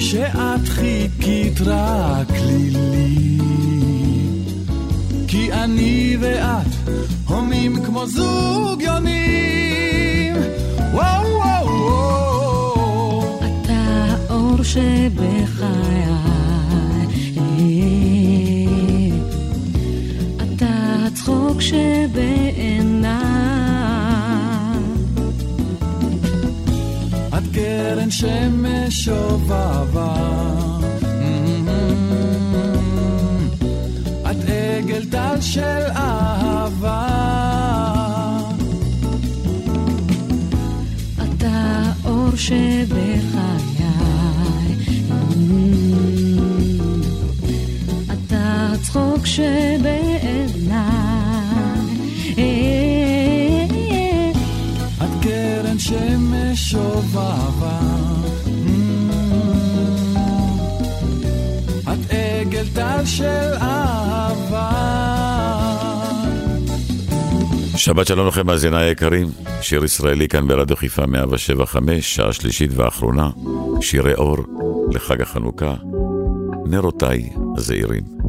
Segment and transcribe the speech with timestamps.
[0.00, 3.28] שאת חיכית רק לי לי
[5.28, 6.66] כי אני ואת
[7.28, 10.36] הומים כמו זוג יונים.
[10.92, 13.38] וואו וואו וואו.
[13.38, 16.08] אתה האור שבחיי.
[20.42, 22.77] אתה הצחוק שבעיני
[27.88, 30.14] קרן שמש שובבה.
[31.00, 31.04] Mm-hmm.
[34.30, 37.08] את עגל טל של אהבה.
[41.16, 43.28] אתה אור שבחיי.
[45.08, 45.12] Mm-hmm.
[48.12, 49.87] אתה צחוק שב...
[63.06, 64.70] של אהבה.
[67.76, 69.26] שבת שלום לכם, מאזיניי היקרים.
[69.60, 73.30] שיר ישראלי כאן ברדיו חיפה 175, שעה שלישית ואחרונה.
[73.80, 74.36] שירי אור
[74.92, 75.74] לחג החנוכה.
[76.66, 78.27] נרותיי הזעירים.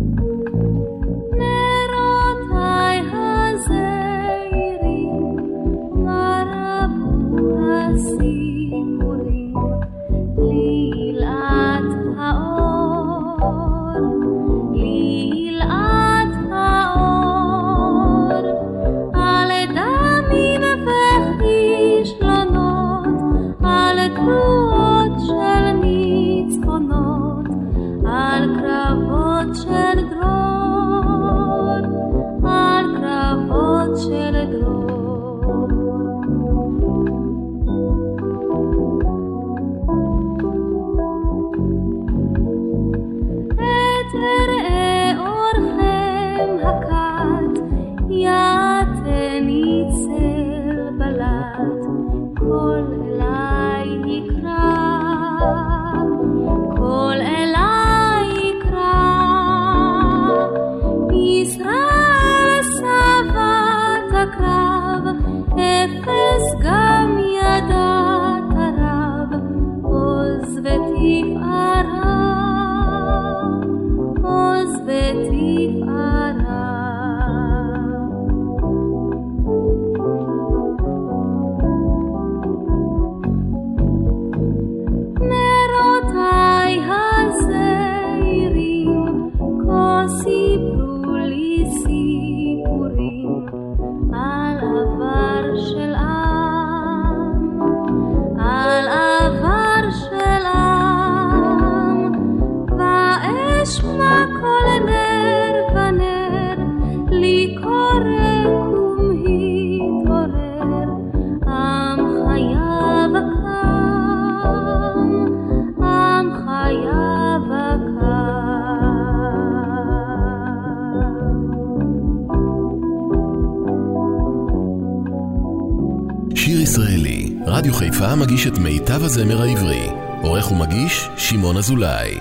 [129.19, 129.89] הזמר העברי.
[130.21, 132.19] עורך ומגיש, שמעון אזולאי.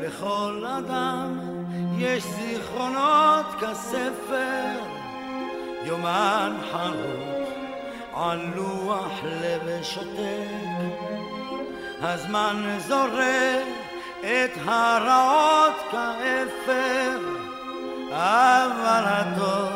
[0.00, 1.38] לכל אדם
[1.98, 4.78] יש זיכרונות כספר,
[5.84, 7.35] יומן חרוט
[8.16, 11.16] על לוח לב שותק.
[12.02, 13.66] הזמן זורק
[14.20, 17.18] את הרעות כאפר,
[18.10, 19.70] אבל הטוב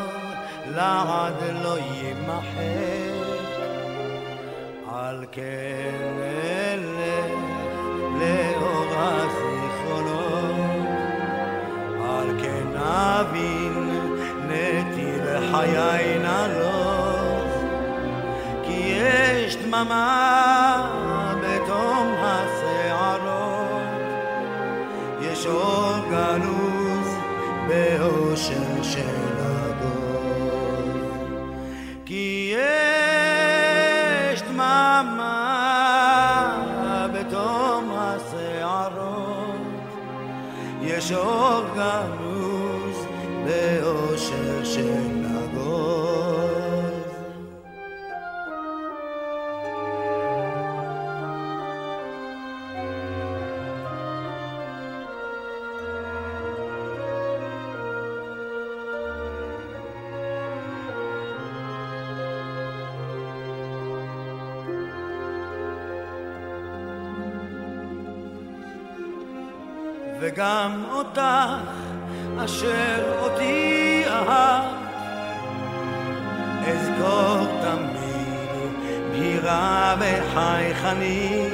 [0.75, 3.11] לעד לא יימחק.
[4.95, 7.33] על כן אלך
[8.21, 10.21] לאור הזיכרונות,
[12.05, 14.01] על כן אבין
[14.49, 16.60] נתיב חיי נלוך,
[19.71, 20.91] דממה
[21.43, 23.83] בתום השערות,
[25.21, 27.09] יש אור גנוז
[27.69, 29.01] באושר של
[29.39, 30.91] הדור.
[32.05, 35.37] כי יש דממה
[37.15, 39.61] בתום השערות,
[40.83, 42.20] יש אור גנוז
[70.33, 71.21] וגם אותך
[72.45, 74.65] אשר אותי אהב
[76.67, 78.73] אזכור תמיד
[79.11, 81.53] בהירה וחייכנית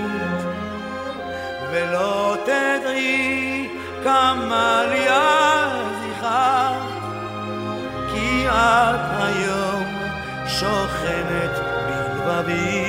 [1.71, 3.69] ולא תדעי
[4.05, 6.73] כמה לי הזכר
[8.13, 9.85] כי את היום
[10.47, 11.51] שוכנת
[12.27, 12.86] בלבבי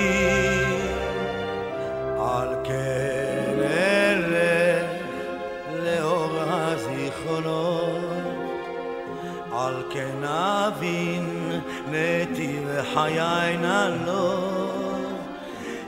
[9.89, 11.59] כן אבין
[11.91, 15.11] נתיב חיי נלוך,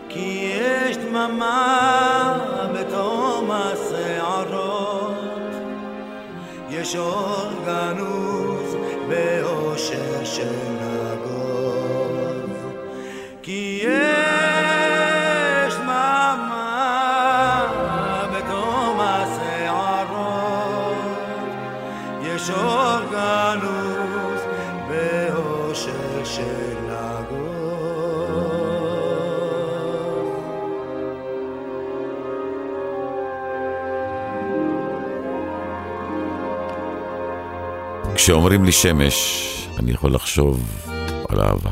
[0.10, 2.38] כי יש דממה
[2.74, 5.14] בתום השערות,
[6.70, 8.76] יש אור גנוז
[9.10, 12.58] באושר של הגוז,
[13.42, 14.09] כי יש
[38.22, 39.16] כשאומרים לי שמש,
[39.80, 40.86] אני יכול לחשוב
[41.30, 41.70] על אהבה.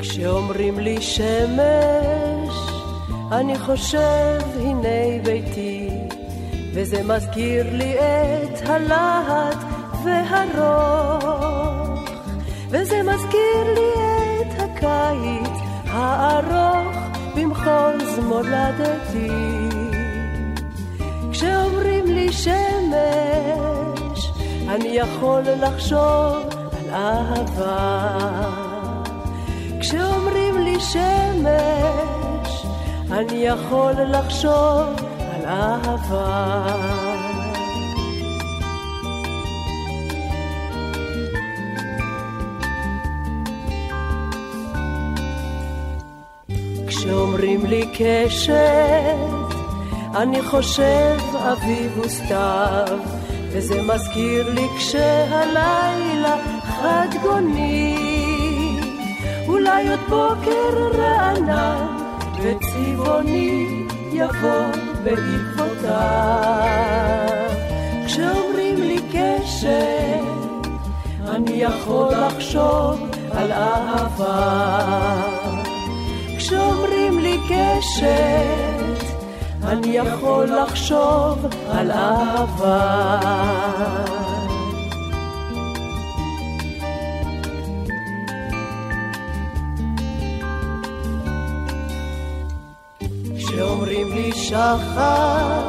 [0.00, 2.54] כשאומרים לי שמש,
[3.32, 5.88] אני חושב הנה ביתי,
[6.74, 9.58] וזה מזכיר לי את הלהט
[10.04, 11.30] והרוך,
[12.70, 13.90] וזה מזכיר לי
[14.40, 15.47] את הקיץ
[15.98, 16.96] הארוך
[17.36, 19.30] במחוז מולדתי.
[21.32, 24.20] כשאומרים לי שמש,
[24.68, 26.36] אני יכול לחשוב
[26.78, 28.18] על אהבה.
[29.80, 32.66] כשאומרים לי שמש,
[33.10, 34.86] אני יכול לחשוב
[35.18, 36.87] על אהבה.
[47.38, 49.54] כשאומרים לי קשת,
[50.16, 52.98] אני חושב אביב וסתיו,
[53.52, 58.80] וזה מזכיר לי כשהלילה חד גוני,
[59.48, 61.86] אולי עוד בוקר רענן
[62.42, 64.66] וצבעוני יבוא
[65.04, 65.98] בעקבותיו.
[68.06, 70.68] כשאומרים לי קשת,
[71.28, 74.88] אני יכול לחשוב על אהבה.
[76.38, 79.04] כשאומרים לי קשת,
[79.64, 83.20] אני יכול לחשוב על אהבה.
[93.36, 95.62] כשאומרים לי שחר,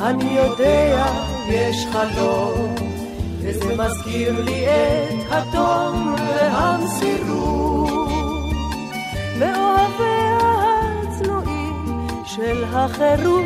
[0.00, 1.06] אני יודע,
[1.48, 2.74] יש חלום,
[3.40, 7.61] וזה מזכיר לי את התום והמסירות,
[12.42, 13.44] של החירות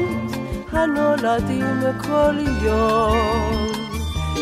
[0.72, 3.66] הנולדים כל יום.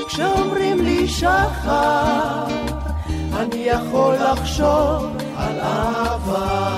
[0.08, 2.46] כשאומרים לי שחר,
[3.36, 5.06] אני יכול לחשוב
[5.36, 6.70] על אהבה.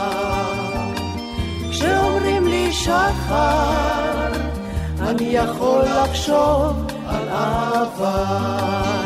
[1.71, 4.33] כשאומרים לי שחר,
[5.01, 9.06] אני יכול לחשוב על אהבה.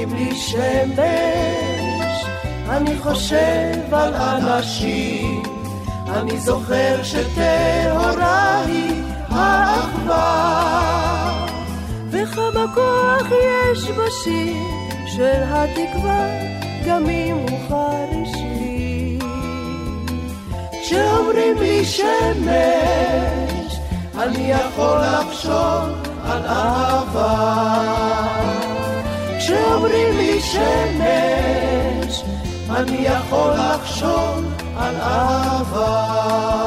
[0.00, 2.24] כשאומרים לי שמש,
[2.68, 5.42] אני חושב על אנשים,
[6.08, 10.66] אני זוכר שטהורה היא האחווה,
[12.10, 14.62] וכמה כוח יש בשיר
[15.06, 16.28] של התקווה,
[16.86, 19.18] גם אם הוא חרישי.
[20.82, 23.76] כשאומרים לי שמש,
[24.18, 28.39] אני יכול לחשוב על אהבה.
[29.50, 32.22] כשאומרים לי שמש,
[32.70, 34.44] אני יכול לחשוב
[34.76, 36.59] על אהבה.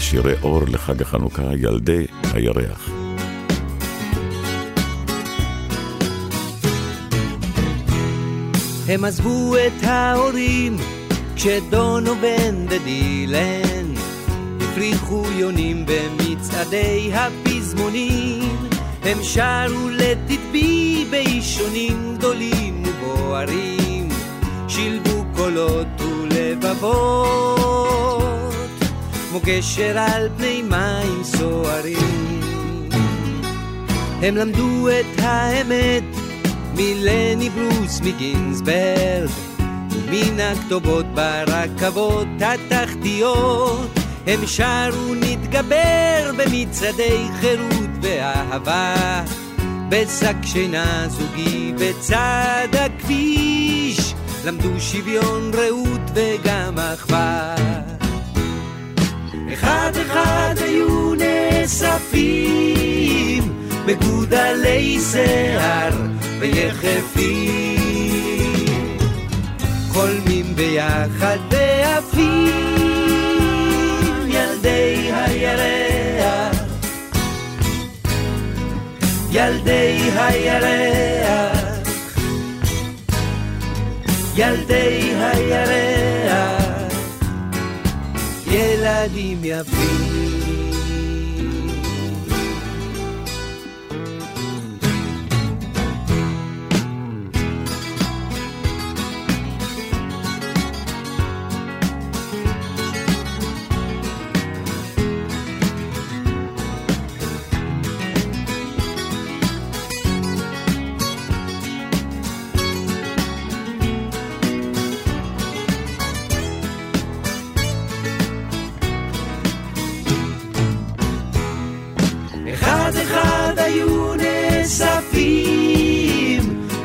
[0.00, 2.90] שירי אור לחג החנוכה, ילדי הירח.
[8.88, 10.76] הם עזבו את ההורים
[11.36, 13.94] כשדונו בן ודילן
[14.60, 18.56] הפריחו יונים במצעדי הפזמונים,
[19.02, 24.08] הם שרו לתדבי באישונים גדולים ובוערים,
[24.68, 28.19] שילבו קולות ולבבות,
[29.30, 32.40] כמו גשר על פני מים סוערים.
[34.22, 36.02] הם למדו את האמת
[36.74, 39.30] מלני ברוס מגינסברג,
[40.10, 43.90] מן הכתובות ברכבות התחתיות.
[44.26, 49.24] הם שרו נתגבר במצעדי חירות ואהבה,
[49.88, 57.89] בשק שינה זוגי בצד הכביש, למדו שוויון רעות וגם אחווה.
[59.52, 62.80] אחד אחד היו נאספים
[63.86, 65.92] מגודלי שיער
[66.38, 67.78] ויחפים,
[69.92, 72.50] חולמים ביחד ועפים
[74.28, 76.56] ילדי הירח,
[79.30, 81.58] ילדי הירח,
[84.36, 85.99] ילדי הירח,
[88.50, 90.39] ילדים יפים.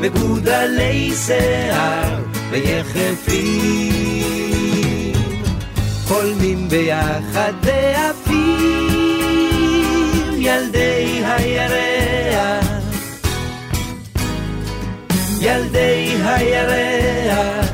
[0.06, 3.94] מגודלי שיער ויחפים,
[6.08, 8.86] חולמים ביחד ועפים
[10.38, 12.66] ילדי הירח,
[15.42, 17.70] ילדי הירח,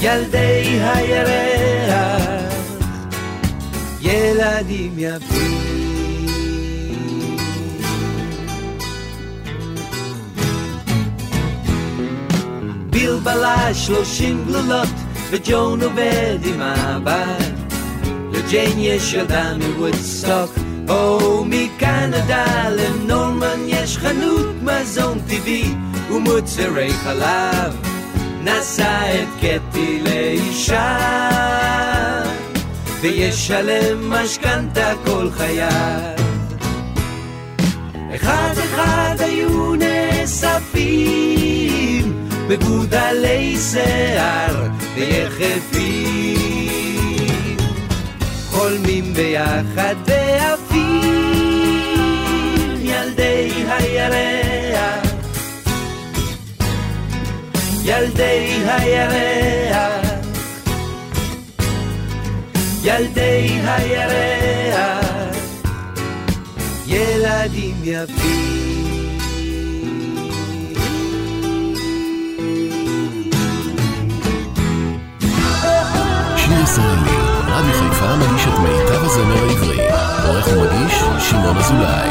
[0.00, 2.52] ילדי הירח,
[4.00, 5.63] ילדים יפים.
[13.04, 14.88] גיל בלה שלושים גלולות
[15.30, 17.74] וג'ון עובד עם הבת
[18.32, 20.54] לג'יין יש ילדה מוודסטוק
[20.88, 25.74] או מקנדה לנורמן יש חנות מזון טבעי
[26.10, 27.76] ומוצרי חלב.
[28.44, 30.98] נשא את קטי לאישה.
[33.00, 36.14] וישלם משכנתה כל חייו.
[38.14, 41.43] אחד אחד היו נאספים
[42.48, 46.36] מגודלי שיער ויחפים,
[48.50, 51.04] חולמים ביחד ועפים
[52.80, 55.06] ילדי הירח,
[57.84, 60.10] ילדי הירח,
[62.82, 65.04] ילדי הירח,
[66.86, 68.63] ילדים יפים.
[76.64, 79.80] ישראלי, רדיו חיפה מגיש את מיטב הזמר העברי.
[80.26, 82.10] עורך ומגיש, שמעון אזולאי.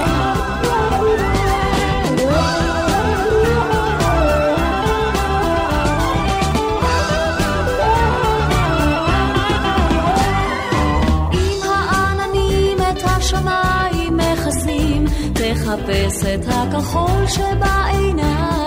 [15.34, 18.64] תחפש את הכחול שבעיניים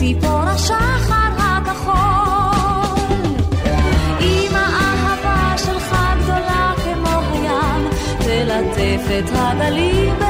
[0.00, 1.92] ציפור השחר הכחול.
[4.20, 10.29] אם האהבה שלך גדולה כמו הים, תלטף את הגלים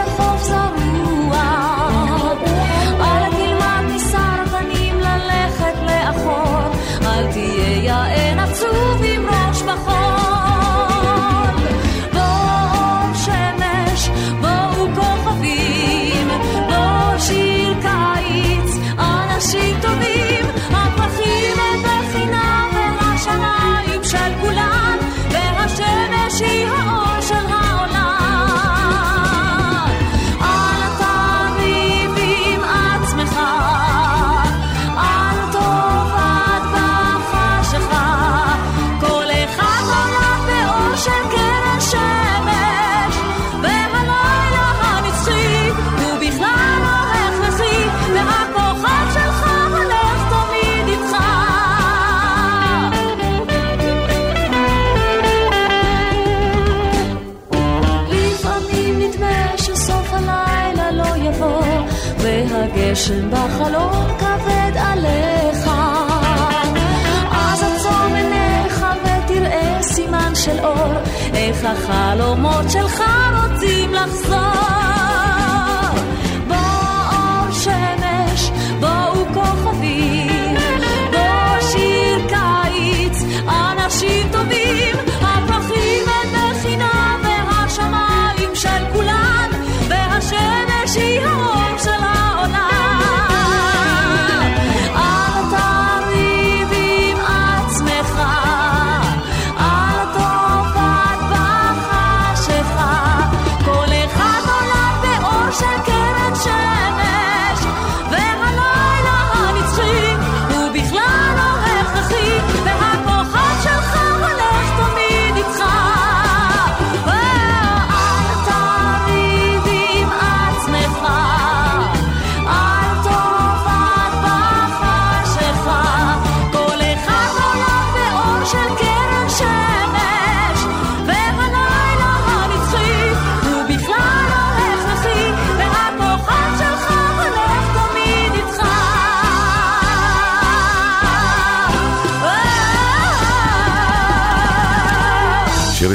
[71.65, 73.03] החלומות שלך
[73.43, 74.60] רוצים לחזור.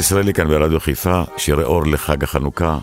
[0.06, 2.78] ישראלי כאן ברדיו חיפה, שירי אור לחג החנוכה,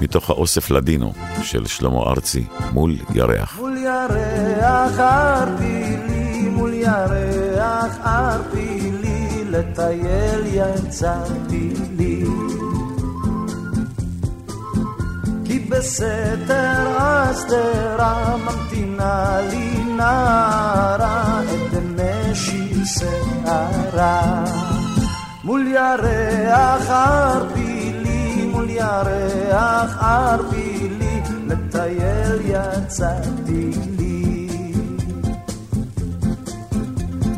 [0.00, 3.58] מתוך האוסף לדינו של שלמה ארצי, מול ירח.
[3.58, 12.24] מול ירח ערפילי, מול ירח ערפילי, לטייל יצאתי לי.
[15.44, 24.67] כי בסתר הסתרה ממתינה לי נערה את דמשי שערה.
[25.48, 34.48] מול ירח ערפילי, מול ירח ערפילי, לטייל יצאתי לי.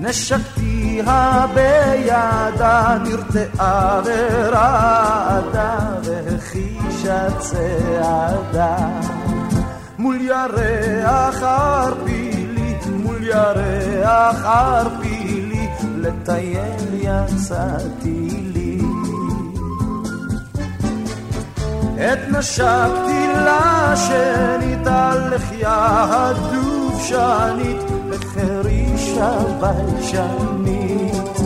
[0.00, 8.76] נשקתיה בידה, נרתעה ורעדה, והחישה צעדה.
[9.98, 15.09] מול ירח ערפילי, מול ירח ערפילי,
[16.00, 18.80] לטייל יצאתי לי.
[21.96, 27.76] את נשקתי לה שנית על לחייה הדובשנית,
[28.10, 31.40] לחרישה ביישנית.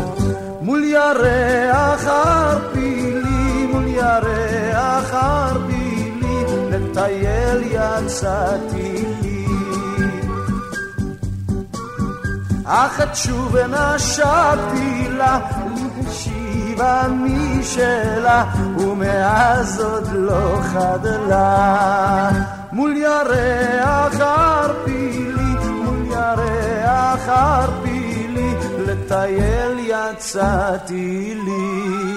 [0.61, 9.13] מול ירח ערפילי, מול ירח ערפילי, לטייל יצאתי לי.
[12.64, 15.38] אך את שוב נשקתי לה,
[16.09, 18.44] השיבה משלה,
[18.79, 22.31] ומאז עוד לא חדלה.
[22.72, 28.55] מול ירח ערפילי, מול ירח ערפילי,
[28.87, 32.13] לטייל יצאתי לי.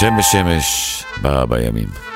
[0.00, 2.07] שמש שמש ברא בימים.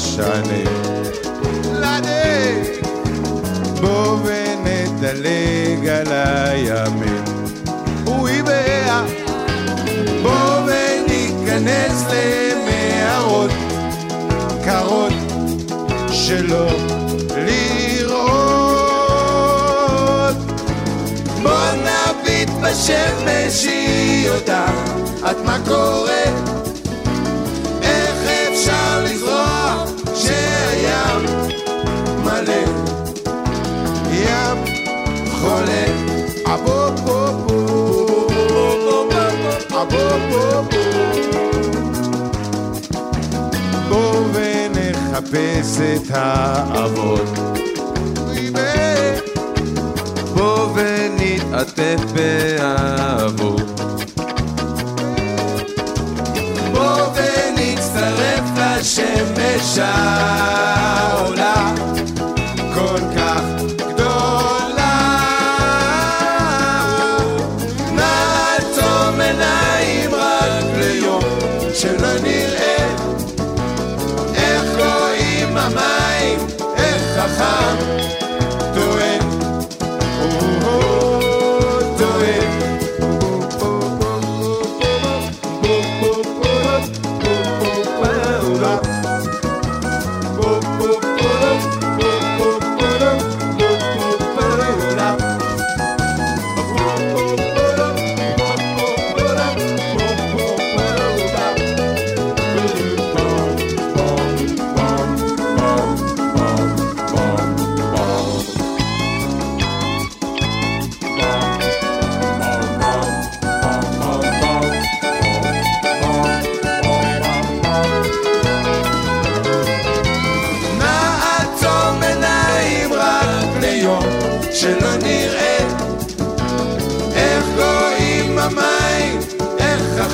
[0.00, 0.66] השנים
[1.72, 2.86] לדג
[3.80, 7.24] בוא ונדלג על הימים.
[8.06, 9.02] אוי ביה
[10.22, 13.50] בוא וניכנס למערות.
[14.64, 15.12] קרות
[16.12, 16.70] שלא
[17.36, 18.36] לראות.
[21.42, 24.66] בוא נביט בשמש היא אותה
[25.30, 26.49] את מה קורה.
[43.88, 47.38] בואו ונחפש את האבות.
[50.34, 53.80] בואו ונתעטף באהבות.
[56.72, 61.09] בואו ונצטרף לשמש שם.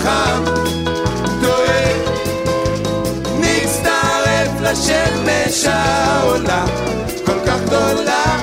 [0.06, 0.44] חם,
[1.40, 2.00] דואג,
[3.40, 6.66] נצטרף לשמש העולה,
[7.26, 8.36] כל כך גדולה.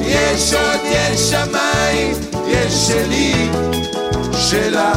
[0.00, 2.16] יש עוד, יש שמיים,
[2.46, 3.50] יש שלי,
[4.32, 4.92] שלה,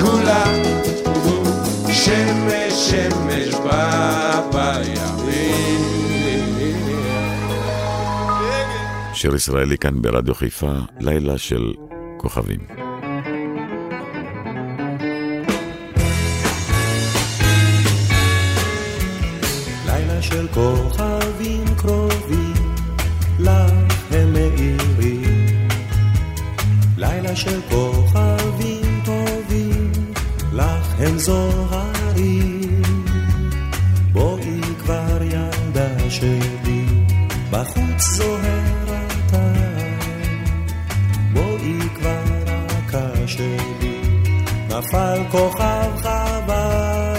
[0.00, 0.44] כולה,
[1.92, 5.84] שמש, שמש בא בימים.
[9.12, 11.72] שיר ישראלי כאן ברדיו חיפה, לילה של
[12.24, 12.60] הכוכבים.
[19.86, 22.54] לילה של כוכבים קרובים,
[23.38, 23.72] לך
[24.10, 25.68] הם מאירים.
[26.96, 29.92] לילה של כוכבים טובים,
[30.52, 32.82] לך הם זוהרים.
[34.12, 36.86] בואי כבר ילדה שלי,
[37.50, 38.73] בחוץ זוהר.
[44.84, 47.14] נפל כוכב חבל.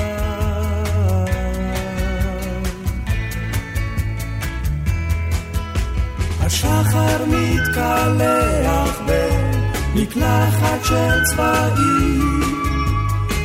[6.42, 12.42] השחר מתקלח במקלחת של צבעים,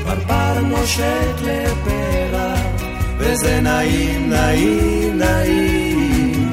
[0.04, 2.61] פרפר נושק לפרח,
[3.18, 6.52] וזה נעים, נעים, נעים.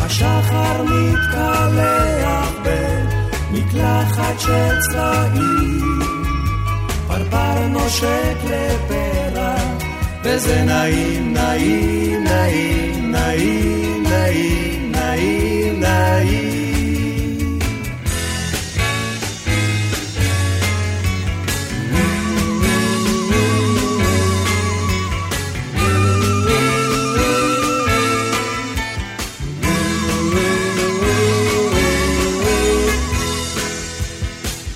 [0.00, 2.52] השחר מתקלח
[3.52, 5.87] במקלחת של צבעים
[7.66, 9.62] נושק לפרח,
[10.24, 17.58] וזה נעים, נעים, נעים, נעים, נעים, נעים, נעים.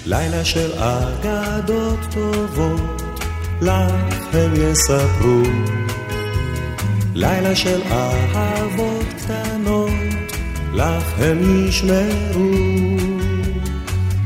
[0.07, 1.32] לילה של טובות
[3.63, 5.43] לך הם יספרו.
[7.15, 9.91] לילה של אהבות קטנות,
[10.73, 12.51] לך הם ישמרו.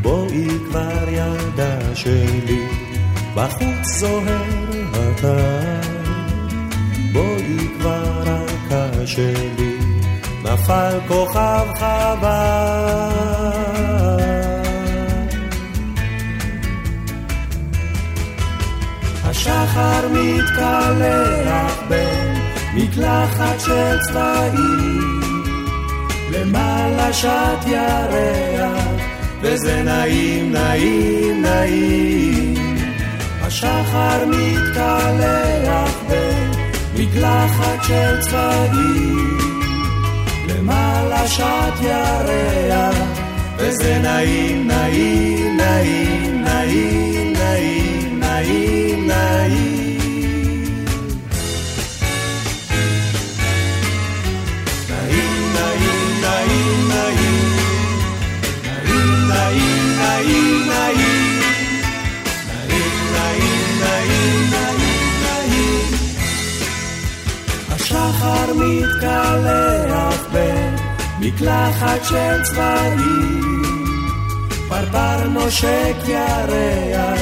[0.03, 2.67] בואי כבר ילדה שלי,
[3.35, 4.43] בחוץ זוהר
[4.93, 5.81] הטל.
[7.13, 9.79] בואי כבר רכה שלי,
[10.45, 13.16] נפל כוכב חבל.
[20.57, 25.21] מתקלח במקלחת של צבעים,
[26.31, 28.85] למעלה שט ירח,
[29.41, 32.55] וזה נעים, נעים, נעים.
[33.43, 39.39] השחר מתקלח במקלחת של צבעים,
[40.49, 42.97] למעלה שט ירח,
[43.57, 49.76] וזה נעים, נעים, נעים, נעים, נעים, נעים.
[68.27, 73.63] השחר מתקלח במקלחת של צבעים,
[74.69, 77.21] פרפר נושק ירח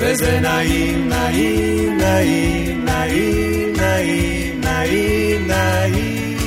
[0.00, 6.38] וזה נעים, נעים, נעים, נעים, נעים, נעים, נעים.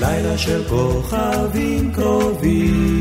[0.00, 2.99] לילה של כוכבים קרובים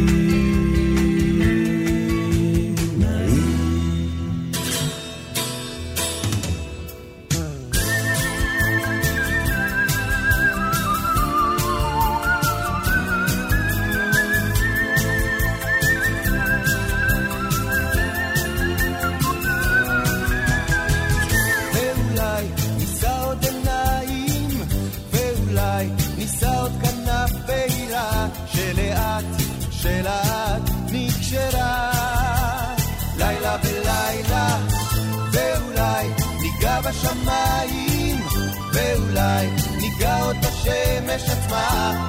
[40.69, 42.08] השמש עצמה,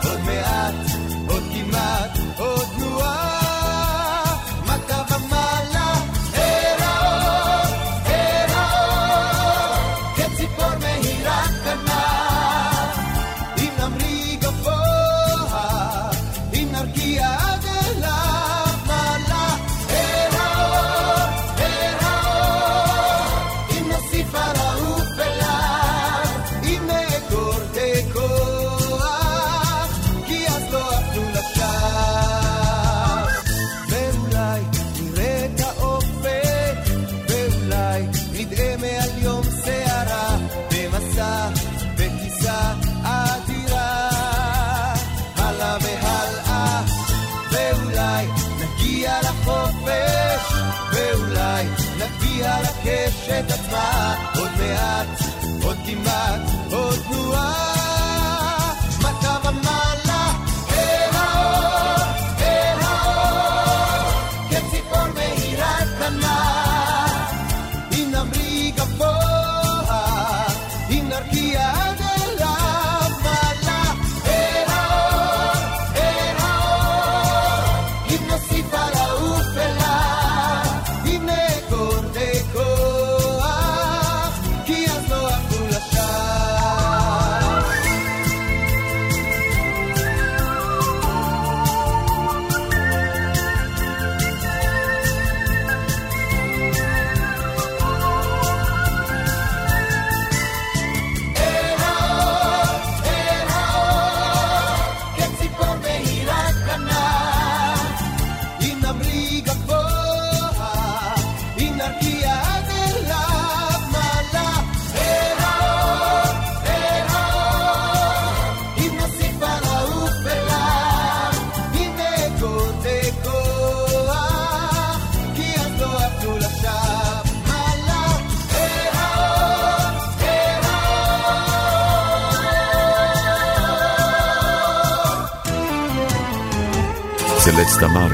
[137.80, 138.08] עץ תמר,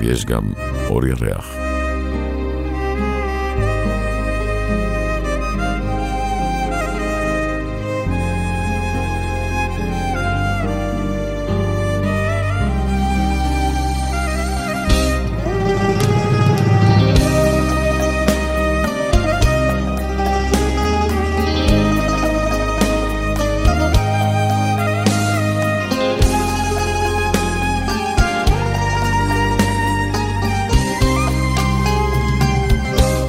[0.00, 0.42] ויש גם
[0.88, 1.57] אור ירח.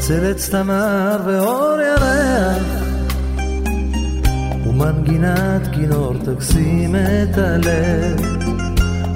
[0.09, 2.63] צלץ תמר ואור ירח
[4.67, 8.21] ומנגינת כינור תקסים את הלב.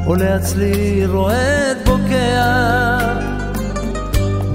[0.06, 2.98] עולה הצליל רועד בוקע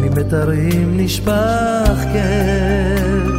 [0.00, 3.32] ממתרים נשפך כאב.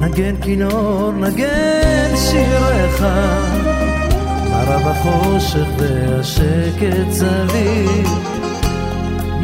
[0.00, 3.06] נגן כינור נגן שיריך
[4.50, 8.43] מרב החושך והשקט סביב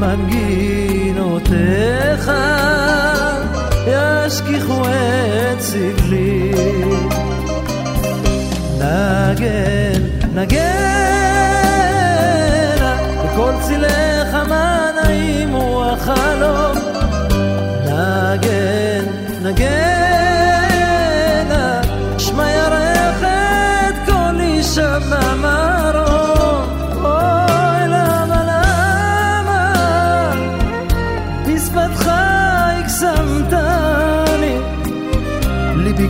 [0.00, 1.50] מנגינותיך
[3.86, 6.52] ישכיחו את סבלי.
[8.78, 10.02] נגן,
[10.34, 10.60] נגן,
[13.24, 14.90] בכל צילך מה
[15.52, 16.76] הוא החלום.
[17.86, 19.04] נגן,
[19.42, 19.99] נגן,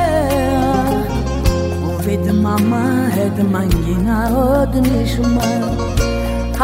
[2.44, 2.86] μαμά
[3.26, 4.18] έτ μαγκίνα
[4.62, 5.52] ότ νησουμά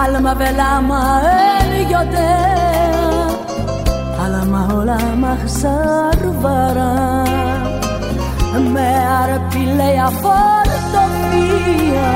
[0.03, 1.01] Άλμα βελά μα
[1.59, 2.31] έλγιωτε
[4.23, 7.23] Άλα μα όλα μα χσαρβαρά
[8.73, 8.87] Με
[9.21, 12.11] αρπηλέα φορτοφία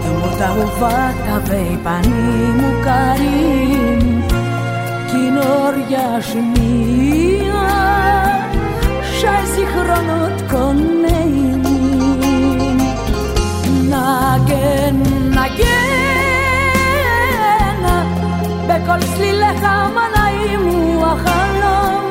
[0.00, 1.78] Κι μου τα ουβά τα βέει
[2.56, 4.02] μου καρίν
[5.08, 7.66] Κι νόρια σου μία
[9.18, 11.43] Σάιση χρόνο τκονέει
[14.04, 14.96] נגן
[15.30, 15.74] נגן
[18.68, 19.62] בכל צלילך
[19.94, 22.10] מה נעים הוא החלום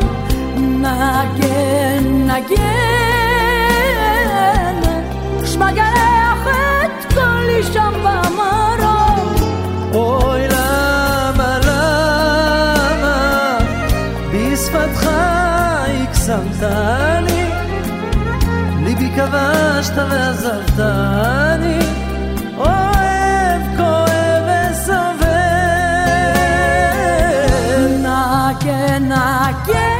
[0.57, 2.63] נגן נגן
[5.45, 9.35] שמע גרח את כל אישה במרום.
[9.93, 10.47] אוי
[16.25, 17.12] שמתני, ליבי
[19.15, 21.79] כבשת ועזבתני,
[22.57, 25.33] אוהב, כואב וסובל.
[27.99, 29.93] נגן, נגן,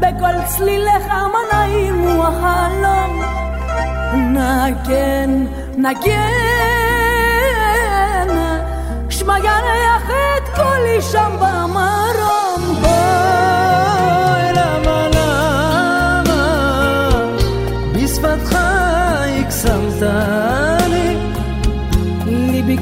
[0.00, 3.22] בכל צלילך מה נעים הוא החלום.
[4.14, 6.20] נגן, נגן,
[9.10, 11.59] שמע ירח את קולי שם במרום.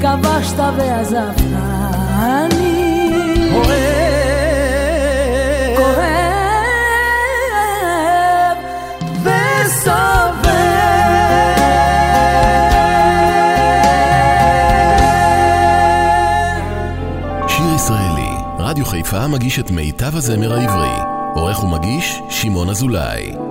[0.09, 1.49] כבשת ועזבתני.
[3.53, 3.77] אוהב,
[5.77, 6.09] כואב.
[17.47, 20.99] שיר ישראלי, רדיו חיפה מגיש את מיטב הזמר העברי.
[21.35, 23.48] עורך ומגיש, שמעון אזולאי.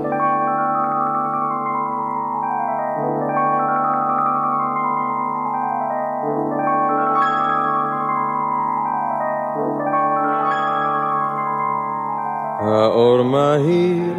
[12.60, 14.14] האור מהיר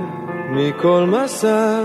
[0.49, 1.79] מכל מסע,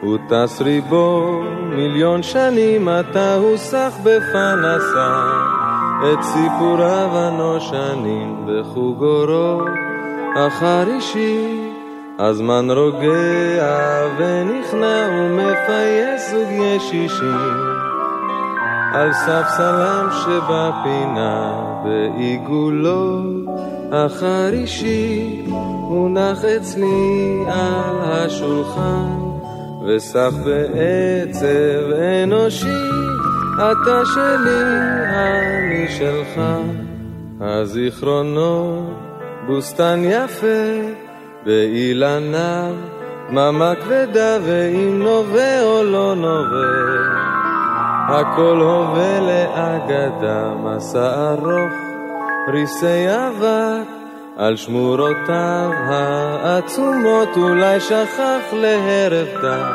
[0.00, 5.26] הוא טס ריבו מיליון שנים, אתה הוסח בפנסה,
[6.12, 9.64] את סיפוריו הנושנים בחוג אורו
[10.36, 11.66] החרישי.
[12.18, 17.76] הזמן רוגע ונכנע ומפייס זוג ישישים
[18.92, 23.22] על ספסלם שבפינה בעיגולו
[23.92, 25.42] החרישי
[25.88, 29.18] מונח אצלי על השולחן
[29.86, 32.96] וסח בעצב אנושי
[33.56, 34.62] אתה שלי,
[35.08, 36.40] אני שלך,
[37.40, 38.84] הזיכרונות,
[39.46, 40.92] בוסתן יפה,
[41.44, 42.74] באילניו,
[43.30, 47.25] דממה כבדה, ואם נובע או לא נובע,
[48.08, 51.72] הכל הווה לאגדה, מסע ארוך,
[52.48, 53.88] ריסי אבק,
[54.36, 59.72] על שמורותיו העצומות אולי שכח להרף דם.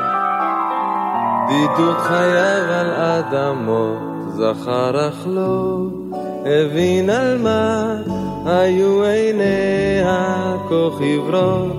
[1.46, 5.78] בדידות חייו על אדמות, זכר אך לא
[6.46, 7.96] הבין על מה
[8.46, 11.76] היו עיניה כה חברות,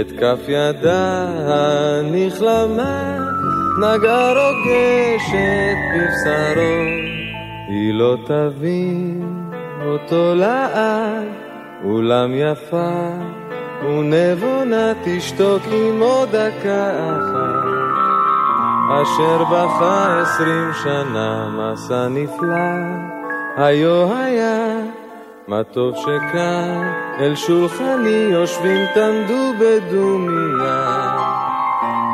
[0.00, 3.13] את כף ידה הנכלמה
[3.78, 6.74] נגעה רוגשת בבשרו,
[7.68, 9.48] היא לא תבין
[9.86, 11.28] אותו לעד,
[11.84, 13.08] אולם יפה
[13.82, 15.62] ונבונה תשתוק
[16.00, 17.64] עוד דקה אחת.
[19.02, 22.56] אשר בכה עשרים שנה, מסע נפלא,
[23.56, 24.76] היו היה,
[25.48, 31.53] מה טוב שכאן, אל שולחני יושבים תנדו בדומיה.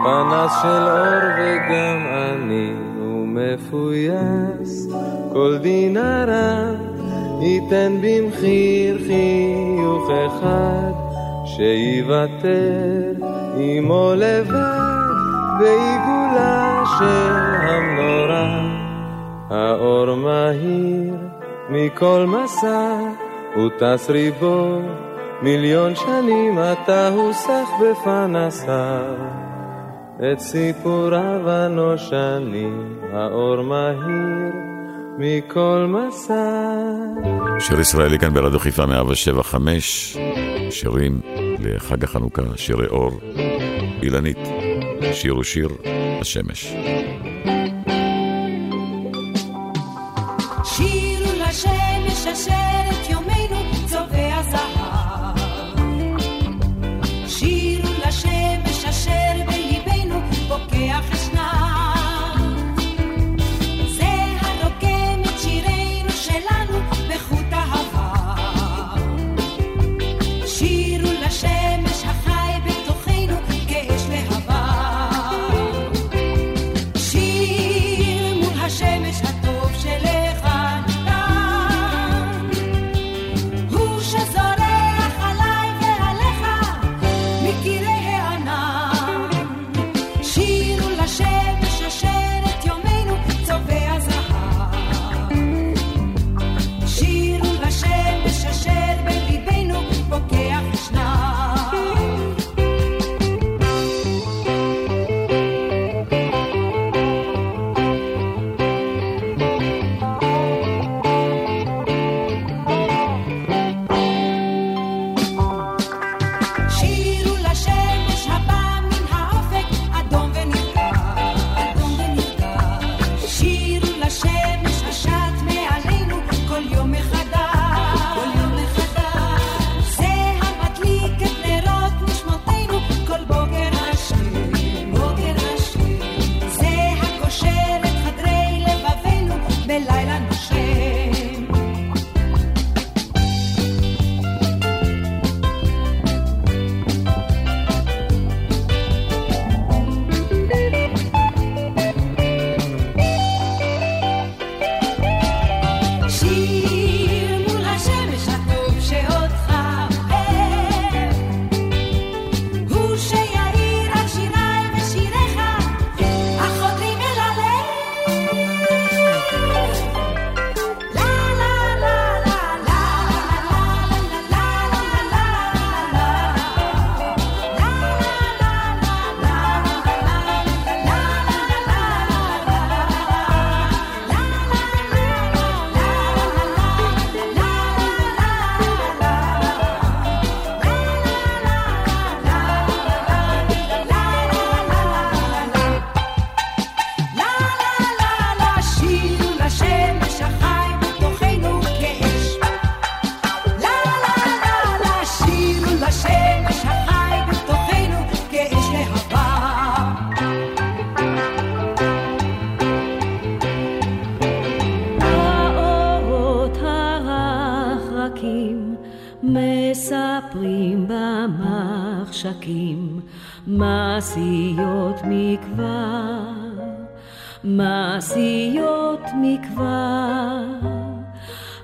[0.05, 4.89] פנס של אור וגם אני, ומפויס,
[5.33, 6.71] כל דינרה
[7.41, 10.93] ייתן במחיר חיוך אחד,
[11.45, 13.13] שיוותר
[13.57, 14.91] עמו לבד.
[15.61, 17.33] בעיגולה של
[17.67, 18.61] המנורה,
[19.51, 21.15] האור מהיר
[21.71, 22.99] מכל מסע,
[23.55, 24.79] הוא טס ריבו,
[25.43, 29.50] מיליון שנים אתה הוסח בפנסיו.
[30.21, 34.53] את סיפוריו הנושנים, האור מהיר
[35.19, 36.65] מכל מסע.
[37.59, 40.17] שיר ישראלי כאן ברדיו חיפה 175,
[40.71, 41.21] שירים
[41.61, 43.21] לחג החנוכה, שירי אור,
[44.03, 44.39] אילנית.
[45.13, 45.69] שיר הוא שיר
[46.21, 46.75] השמש.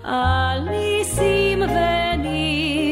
[0.04, 1.62] על ניסים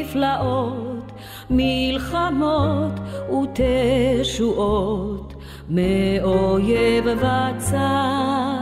[0.04, 1.12] ונפלאות,
[1.50, 3.00] מלחמות
[3.30, 5.34] ותשועות,
[5.68, 8.60] מאויב וצר,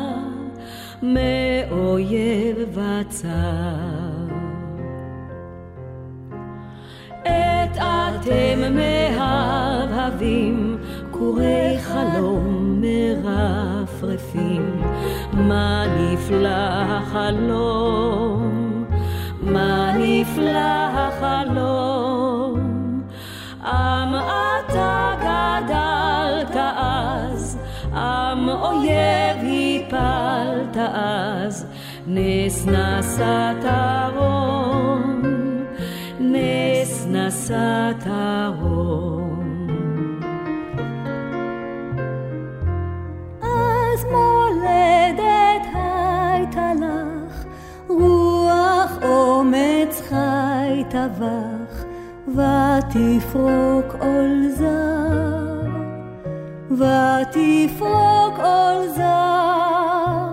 [1.02, 4.22] מאויב וצר.
[7.22, 10.78] את אתם מהבהבים,
[11.10, 14.82] כורי חלום מרפרפים,
[15.32, 18.84] מה נפלא החלום,
[19.42, 22.72] מה נפלא החלום.
[23.64, 27.58] עם אתה גדלת אז,
[27.94, 29.42] עם אויב
[29.92, 31.66] הפלת אז,
[32.06, 33.64] נס נשאת
[34.16, 35.22] רום,
[36.20, 38.06] נס נשאת
[38.60, 39.31] רום.
[51.02, 51.84] טבח,
[52.28, 55.68] ותפרוק עול זר,
[56.70, 60.28] ותפרוק עול זר,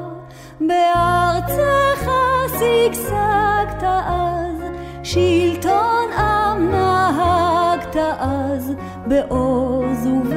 [0.62, 2.12] בארצך
[2.48, 4.64] שגשגת אז,
[5.04, 8.74] שלטון עם נהגת אז,
[9.08, 10.29] בעוז ובהדר,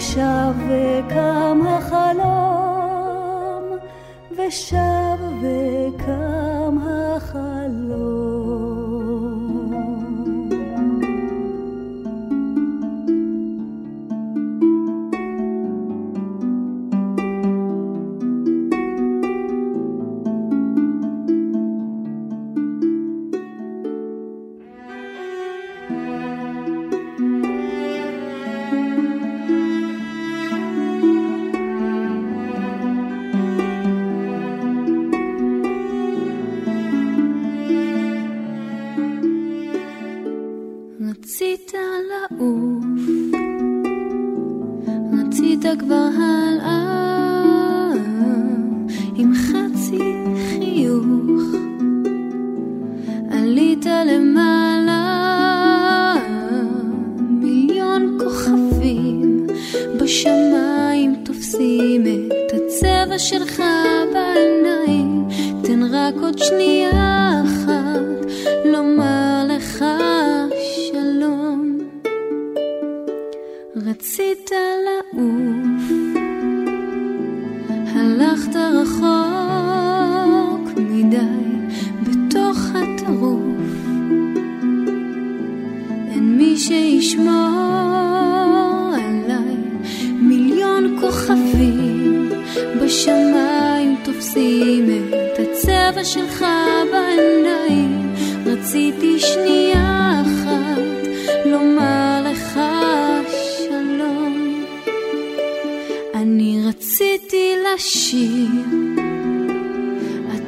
[0.00, 2.98] ושב וקם החלום,
[4.30, 6.39] ושב וקם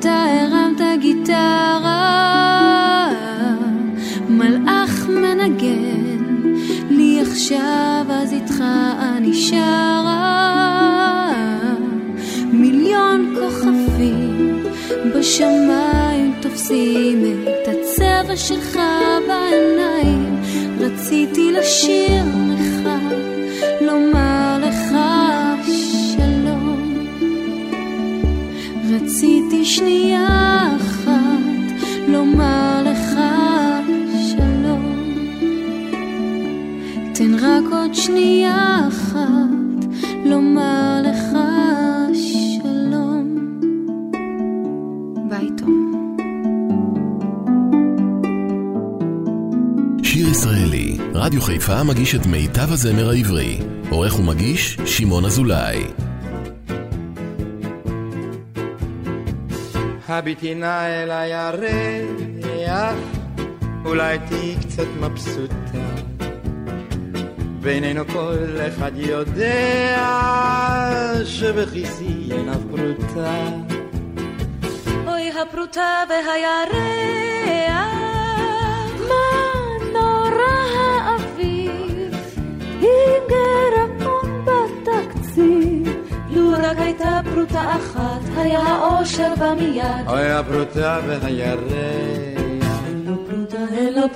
[0.03, 1.93] אתה הרמת גיטרה,
[4.29, 6.43] מלאך מנגן
[6.91, 8.65] לי עכשיו, אז איתך
[9.01, 10.53] אני שרה.
[12.53, 14.65] מיליון כוכבים
[15.15, 18.79] בשמיים תופסים את הצבע שלך
[19.29, 20.43] בעיניים.
[20.81, 22.42] רציתי לשיר
[51.43, 53.59] רדיו חיפה מגיש את מיטב הזמר העברי.
[53.91, 55.85] עורך ומגיש, שמעון אזולאי.
[60.09, 62.95] הביטי נא אל הירח,
[63.85, 65.79] אולי תהיי קצת מבסוטה.
[67.61, 70.07] בינינו כל אחד יודע
[71.25, 73.47] שבכיסי אין אף פרוטה.
[75.07, 78.02] אוי הפרוטה והירח,
[82.83, 85.97] עם גרעון בתקציב.
[86.31, 90.09] לו רק הייתה פרוטה אחת, היה האושר בא מיד.
[90.09, 91.61] אוי הפרוטה והירח.
[92.87, 94.09] אין לו פרוטה, אין לו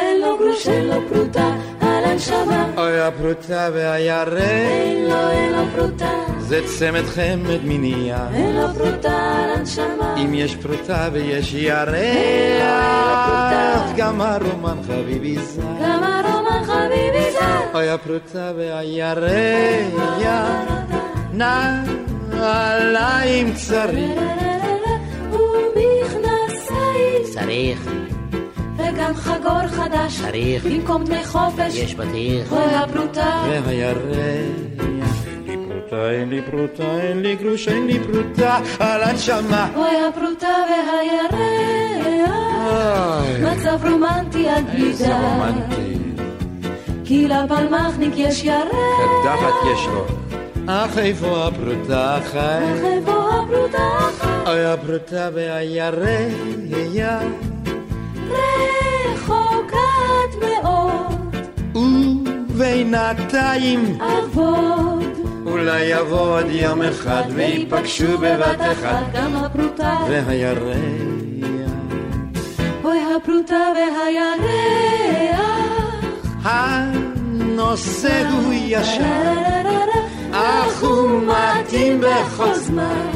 [0.00, 1.50] אין לו גרוש, אין לו פרוטה.
[1.80, 2.66] על הנשמה.
[2.76, 4.38] אוי הפרוטה והירח.
[4.38, 6.10] אין לו, אין לו פרוטה.
[6.38, 8.28] זה צמד חמד מניעה.
[8.34, 10.14] אין לו פרוטה על הנשמה.
[10.16, 11.88] אם יש פרוטה ויש ירח.
[13.96, 15.62] גם הרומן חביבי זר.
[15.82, 16.37] גם הרומן.
[17.74, 19.30] אוי הפרוטה והירח.
[22.30, 24.20] נעליים צריך.
[25.32, 27.22] ומכנסיים.
[27.34, 27.90] צריך.
[28.76, 30.20] וגם חגור חדש.
[30.20, 30.64] צריך.
[30.64, 31.74] במקום דמי חופש.
[31.74, 32.52] יש בטיח.
[32.52, 33.44] אוי הפרוטה.
[33.64, 34.78] והירח.
[35.88, 39.68] פרוטה, אין לי פרוטה, אין לי גרוש, אין לי פרוטה על הנשמה.
[39.76, 41.34] אוי הפרוטה והירח,
[43.42, 45.97] מצב רומנטי עד בלי די.
[47.08, 48.72] כי לפלמחניק יש ירח.
[49.22, 50.04] קדחת יש לו.
[50.66, 52.38] אך איפה הפרוטה חי?
[52.38, 53.88] אך איפה הפרוטה
[54.20, 54.50] חי?
[54.50, 56.34] אוי הפרוטה והירח.
[59.14, 61.36] רחוקת מאוד.
[61.74, 65.04] ובינתיים אבוד.
[65.46, 70.76] אולי יבוא עוד יום אחד ויפגשו בבת אחת גם הפרוטה והירח.
[72.84, 75.47] אוי הפרוטה והירח.
[76.42, 79.62] הנושא הוא ישר,
[80.32, 83.10] אך הוא מתאים בכל זמן.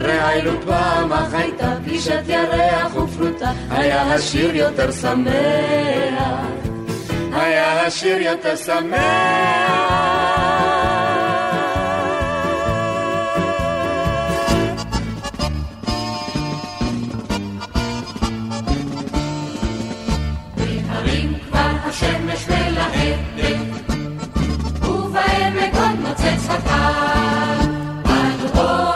[0.00, 6.58] ראינו פעם אך הייתה פגישת ירח ופרוטה, היה השיר יותר שמח.
[7.32, 10.37] היה השיר יותר שמח.
[21.98, 23.18] השמש מלהטת,
[24.82, 27.60] ובעמק עוד נוצץ הקר.
[28.06, 28.87] אנו אוהבים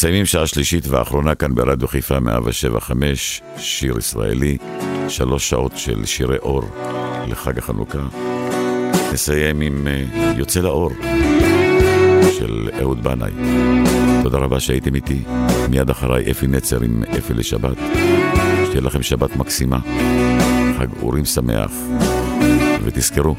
[0.00, 4.58] מסיימים שעה שלישית ואחרונה כאן ברדיו חיפה 175, שיר ישראלי,
[5.08, 6.62] שלוש שעות של שירי אור
[7.28, 7.98] לחג החנוכה.
[9.12, 10.90] נסיים עם אה, יוצא לאור
[12.38, 13.30] של אהוד בנאי.
[14.22, 15.22] תודה רבה שהייתם איתי.
[15.68, 17.76] מיד אחריי אפי נצר עם אפי לשבת.
[18.66, 19.78] שתהיה לכם שבת מקסימה,
[20.78, 21.72] חג אורים שמח,
[22.84, 23.34] ותזכרו,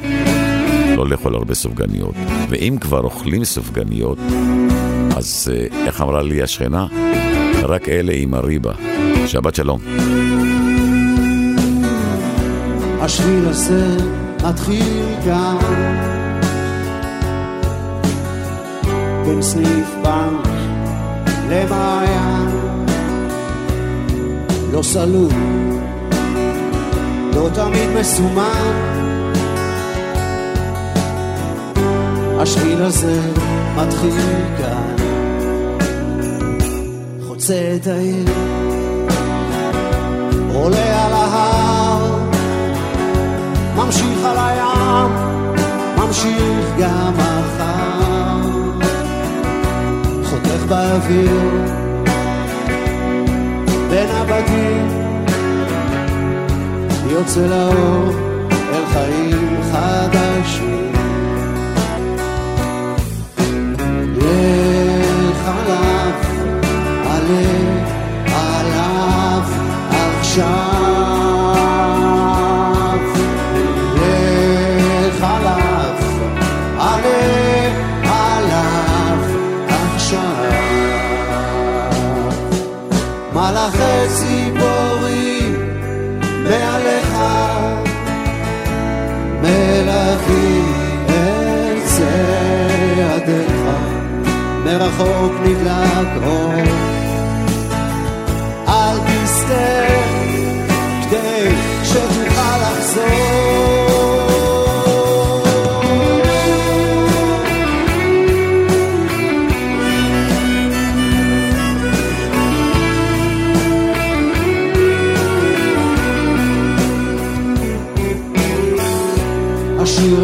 [0.96, 2.14] לא לאכול הרבה סופגניות.
[2.48, 4.18] ואם כבר אוכלים סופגניות,
[5.22, 6.86] אז אה, איך אמרה לי השכנה?
[7.62, 8.72] רק אלה עם הריבה.
[9.26, 9.80] שבת שלום.
[13.00, 13.96] השביל הזה
[14.44, 15.56] מתחיל כאן
[19.26, 20.48] בין סניף בנק
[21.50, 22.48] למעיין
[24.72, 25.32] לא סלול,
[27.34, 29.02] לא תמיד מסומן
[32.42, 33.20] השביל הזה
[33.76, 34.20] מתחיל
[34.58, 34.91] כאן,
[37.52, 38.24] חוצה את העיר,
[40.54, 42.18] עולה על ההר,
[43.76, 45.10] ממשיך על הים,
[45.96, 48.40] ממשיך גם מחר,
[50.24, 51.50] חותך באוויר,
[53.90, 54.88] בין הבתים,
[57.10, 58.12] יוצא לאור
[58.72, 60.92] אל חיים חדשים.
[94.64, 96.81] מרחוק נדלק אור.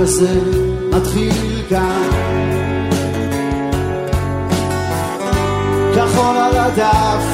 [0.09, 0.40] הזה
[0.90, 2.11] מתחיל כאן.
[5.94, 7.24] כחול על הדף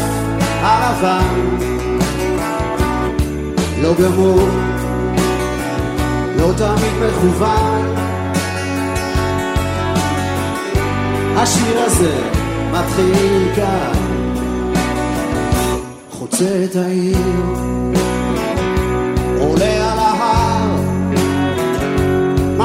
[0.61, 1.57] הלבן.
[3.83, 4.49] לא גמור,
[6.39, 7.95] לא תמיד מכוון.
[11.37, 12.21] השיר הזה
[12.73, 13.93] מתחיל כאן,
[16.11, 17.17] חוצה את העיר,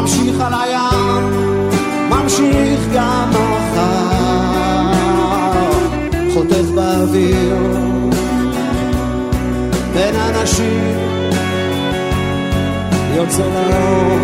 [0.10, 1.70] ממשיך על הים,
[2.10, 4.94] ממשיך גם מחר,
[6.34, 7.58] חותך באוויר.
[9.94, 10.98] בין אנשים
[13.16, 14.18] יוצא לאור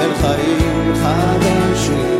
[0.00, 2.16] אל חיים חדשים.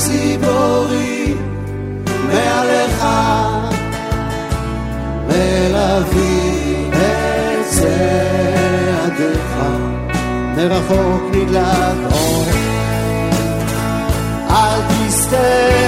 [0.00, 1.36] ציבורים
[2.28, 3.04] מעליך
[5.28, 9.54] מלווים את צעדיך.
[10.56, 12.44] מרחוק נדלק אור.
[14.50, 15.79] אל תסתה